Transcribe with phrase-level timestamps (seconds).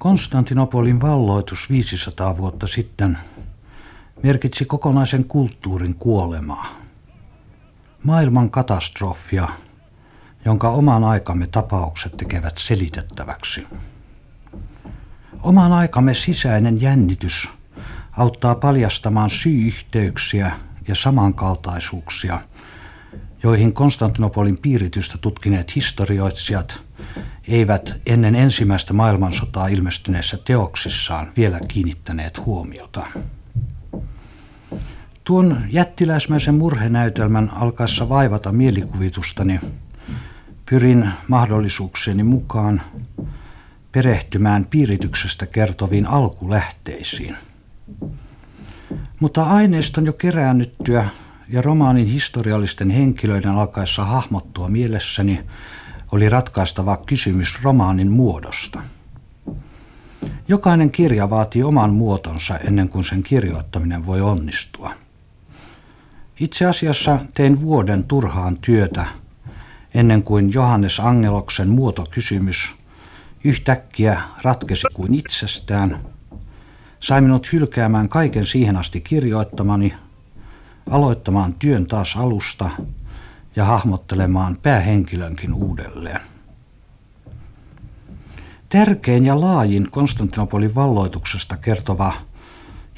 [0.00, 3.18] Konstantinopolin valloitus 500 vuotta sitten
[4.22, 6.66] merkitsi kokonaisen kulttuurin kuolemaa.
[8.02, 9.48] Maailman katastrofia,
[10.44, 13.66] jonka oman aikamme tapaukset tekevät selitettäväksi.
[15.42, 17.48] Oman aikamme sisäinen jännitys
[18.12, 20.52] auttaa paljastamaan syy-yhteyksiä
[20.88, 22.40] ja samankaltaisuuksia,
[23.42, 26.89] joihin Konstantinopolin piiritystä tutkineet historioitsijat
[27.50, 33.06] eivät ennen ensimmäistä maailmansotaa ilmestyneissä teoksissaan vielä kiinnittäneet huomiota.
[35.24, 39.60] Tuon jättiläismäisen murhenäytelmän alkaessa vaivata mielikuvitustani
[40.66, 42.82] pyrin mahdollisuuksieni mukaan
[43.92, 47.36] perehtymään piirityksestä kertoviin alkulähteisiin.
[49.20, 51.08] Mutta aineiston jo keräännyttyä
[51.48, 55.44] ja romaanin historiallisten henkilöiden alkaessa hahmottua mielessäni
[56.12, 58.82] oli ratkaistava kysymys romaanin muodosta.
[60.48, 64.92] Jokainen kirja vaatii oman muotonsa ennen kuin sen kirjoittaminen voi onnistua.
[66.40, 69.06] Itse asiassa tein vuoden turhaan työtä
[69.94, 72.74] ennen kuin Johannes Angeloksen muotokysymys
[73.44, 76.00] yhtäkkiä ratkesi kuin itsestään,
[77.00, 79.94] sai minut hylkäämään kaiken siihen asti kirjoittamani,
[80.90, 82.70] aloittamaan työn taas alusta
[83.60, 86.20] ja hahmottelemaan päähenkilönkin uudelleen.
[88.68, 92.12] Tärkein ja laajin Konstantinopolin valloituksesta kertova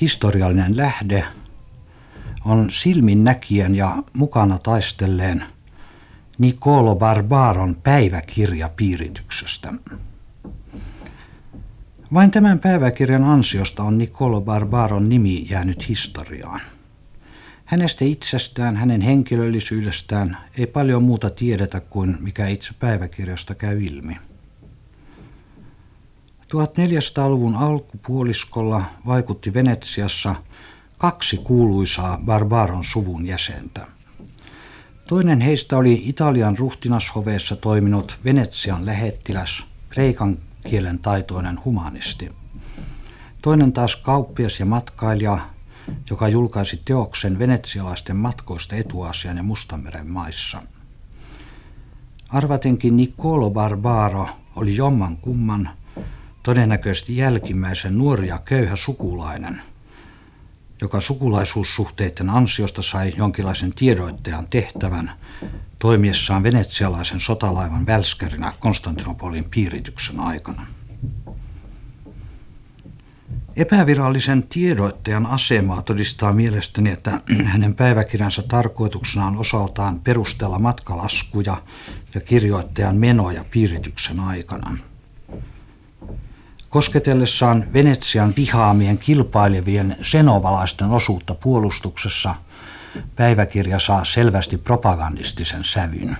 [0.00, 1.24] historiallinen lähde
[2.44, 5.44] on silminnäkijän ja mukana taistelleen
[6.38, 9.72] Nicolo Barbaron päiväkirja piirityksestä.
[12.14, 16.60] Vain tämän päiväkirjan ansiosta on Nicolo Barbaron nimi jäänyt historiaan.
[17.70, 24.16] Hänestä itsestään, hänen henkilöllisyydestään ei paljon muuta tiedetä kuin mikä itse päiväkirjasta käy ilmi.
[26.42, 30.34] 1400-luvun alkupuoliskolla vaikutti Venetsiassa
[30.98, 33.86] kaksi kuuluisaa Barbaron suvun jäsentä.
[35.06, 40.36] Toinen heistä oli Italian ruhtinashoveessa toiminut Venetsian lähettiläs, kreikan
[40.68, 42.32] kielen taitoinen humanisti.
[43.42, 45.38] Toinen taas kauppias ja matkailija,
[46.10, 50.62] joka julkaisi teoksen venetsialaisten matkoista Etuasian ja Mustanmeren maissa.
[52.28, 55.70] Arvatenkin Niccolo Barbaro oli jomman kumman,
[56.42, 59.62] todennäköisesti jälkimmäisen nuori ja köyhä sukulainen,
[60.80, 65.12] joka sukulaisuussuhteiden ansiosta sai jonkinlaisen tiedoittajan tehtävän
[65.78, 70.66] toimiessaan venetsialaisen sotalaivan välskärinä Konstantinopolin piirityksen aikana.
[73.60, 77.20] Epävirallisen tiedoittajan asemaa todistaa mielestäni, että
[77.52, 81.62] hänen päiväkirjansa tarkoituksena on osaltaan perustella matkalaskuja
[82.14, 84.78] ja kirjoittajan menoja piirityksen aikana.
[86.70, 92.34] Kosketellessaan Venetsian vihaamien kilpailevien senovalaisten osuutta puolustuksessa
[93.16, 96.16] päiväkirja saa selvästi propagandistisen sävyn.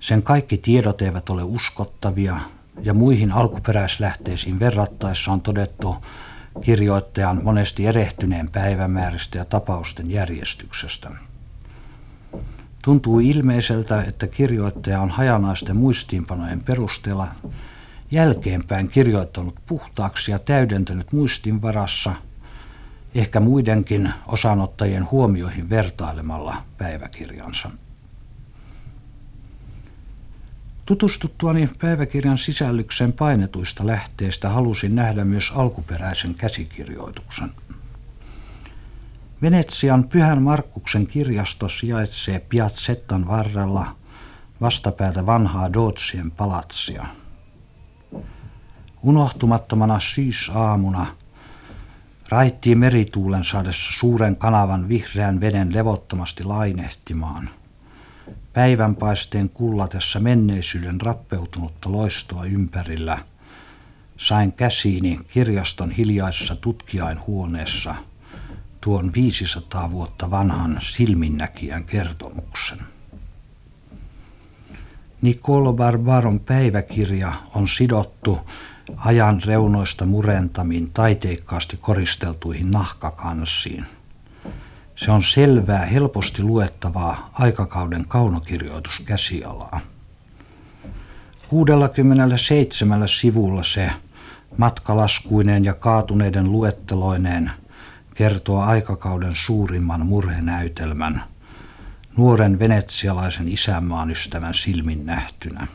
[0.00, 2.40] Sen kaikki tiedot eivät ole uskottavia
[2.82, 5.96] ja muihin alkuperäislähteisiin verrattaessa on todettu
[6.60, 11.10] kirjoittajan monesti erehtyneen päivämääristä ja tapausten järjestyksestä.
[12.82, 17.28] Tuntuu ilmeiseltä, että kirjoittaja on hajanaisten muistiinpanojen perusteella
[18.10, 22.12] jälkeenpäin kirjoittanut puhtaaksi ja täydentänyt muistin varassa,
[23.14, 27.70] ehkä muidenkin osanottajien huomioihin vertailemalla päiväkirjansa.
[30.86, 37.52] Tutustuttuani päiväkirjan sisällykseen painetuista lähteistä halusin nähdä myös alkuperäisen käsikirjoituksen.
[39.42, 43.96] Venetsian Pyhän Markkuksen kirjasto sijaitsee Piazzettan varrella
[44.60, 47.06] vastapäätä vanhaa Dootsien palatsia.
[49.02, 51.06] Unohtumattomana syysaamuna
[52.28, 57.50] raittiin merituulen saadessa suuren kanavan vihreän veden levottomasti lainehtimaan–
[58.56, 63.18] päivänpaisteen kullatessa menneisyyden rappeutunutta loistoa ympärillä,
[64.16, 67.94] sain käsiini kirjaston hiljaisessa tutkijainhuoneessa
[68.80, 72.78] tuon 500 vuotta vanhan silminnäkijän kertomuksen.
[75.22, 78.38] Nicolo Barbaron päiväkirja on sidottu
[78.96, 83.86] ajan reunoista murentamiin taiteikkaasti koristeltuihin nahkakansiin–
[84.96, 89.80] se on selvää, helposti luettavaa aikakauden kaunokirjoituskäsialaa.
[91.48, 93.90] 67 sivulla se
[94.56, 97.50] matkalaskuineen ja kaatuneiden luetteloineen
[98.14, 101.24] kertoo aikakauden suurimman murhenäytelmän,
[102.16, 105.66] nuoren venetsialaisen isänmaan ystävän silmin nähtynä.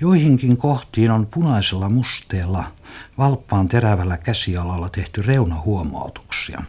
[0.00, 2.64] Joihinkin kohtiin on punaisella musteella
[3.18, 6.62] valppaan terävällä käsialalla tehty reunahuomautuksia.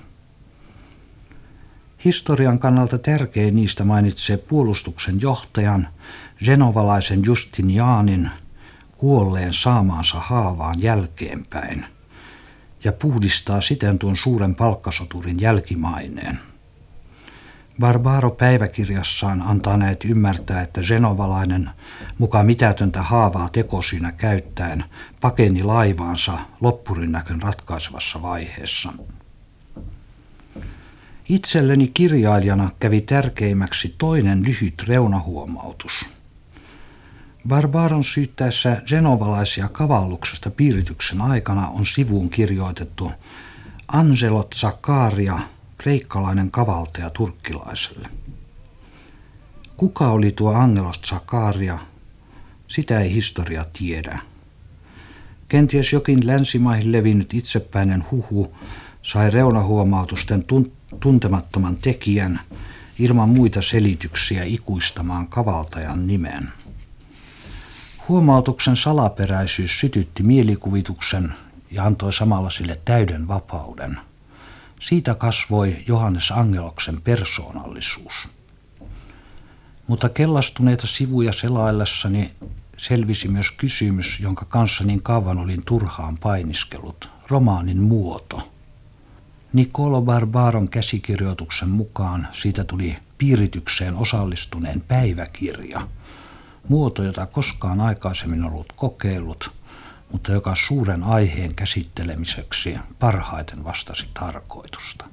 [2.06, 5.88] Historian kannalta tärkein niistä mainitsee puolustuksen johtajan,
[6.46, 8.30] genovalaisen Justinianin,
[8.98, 11.86] kuolleen saamaansa haavaan jälkeenpäin
[12.84, 16.40] ja puhdistaa siten tuon suuren palkkasoturin jälkimaineen.
[17.80, 21.70] Barbaro päiväkirjassaan antaa näet ymmärtää, että genovalainen
[22.18, 24.84] mukaan mitätöntä haavaa tekosina käyttäen
[25.22, 28.94] pakeni laivaansa loppurinnäkön ratkaisevassa vaiheessa.
[31.30, 35.92] Itselleni kirjailijana kävi tärkeimmäksi toinen lyhyt reunahuomautus.
[37.48, 43.12] Barbaron syyttäessä genovalaisia kavalluksesta piirityksen aikana on sivuun kirjoitettu
[43.88, 45.40] Angelo Zakaria–
[45.78, 48.08] kreikkalainen kavaltaja turkkilaiselle.
[49.78, 51.80] Kuka oli tuo Angelos Zakaria?
[52.68, 54.20] Sitä ei historia tiedä.
[55.48, 58.56] Kenties jokin länsimaihin levinnyt itsepäinen huhu
[59.12, 60.46] sai reunahuomautusten
[61.00, 62.40] tuntemattoman tekijän
[63.00, 66.50] ilman muita selityksiä ikuistamaan kavaltajan nimen.
[68.08, 71.34] Huomautuksen salaperäisyys sytytti mielikuvituksen
[71.72, 73.98] ja antoi samalla sille täyden vapauden–
[74.80, 78.14] siitä kasvoi Johannes Angeloksen persoonallisuus.
[79.88, 82.32] Mutta kellastuneita sivuja selaillessani
[82.78, 88.52] selvisi myös kysymys, jonka kanssa niin kauan olin turhaan painiskellut, romaanin muoto.
[89.58, 95.88] Nicolo Barbaron käsikirjoituksen mukaan siitä tuli piiritykseen osallistuneen päiväkirja,
[96.68, 99.52] muoto, jota koskaan aikaisemmin ollut kokeillut–
[100.12, 105.06] mutta joka suuren aiheen käsittelemiseksi parhaiten vastasi tarkoitusta.